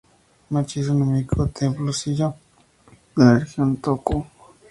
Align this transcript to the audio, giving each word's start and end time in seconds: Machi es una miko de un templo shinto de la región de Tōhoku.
Machi 0.49 0.79
es 0.79 0.87
una 0.89 1.05
miko 1.05 1.35
de 1.35 1.41
un 1.43 1.51
templo 1.51 1.91
shinto 1.91 2.33
de 3.15 3.23
la 3.23 3.37
región 3.37 3.75
de 3.75 3.81
Tōhoku. 3.83 4.25